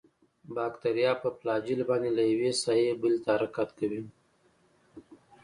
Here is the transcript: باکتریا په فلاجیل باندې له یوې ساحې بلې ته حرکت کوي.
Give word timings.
باکتریا 0.55 1.11
په 1.21 1.29
فلاجیل 1.37 1.79
باندې 1.89 2.09
له 2.17 2.23
یوې 2.31 2.51
ساحې 2.63 2.87
بلې 3.01 3.19
ته 3.23 3.29
حرکت 3.35 3.69
کوي. 3.79 4.01